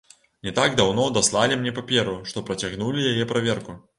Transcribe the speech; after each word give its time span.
Не 0.45 0.53
так 0.59 0.71
даўно 0.79 1.03
даслалі 1.17 1.59
мне 1.59 1.75
паперу, 1.81 2.17
што 2.31 2.45
працягнулі 2.47 3.07
яе 3.13 3.31
праверку. 3.35 3.81